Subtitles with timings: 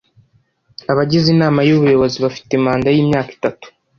[0.91, 3.65] Abagize Inama y’Ubuyobozi bafite manda y’imyaka itatu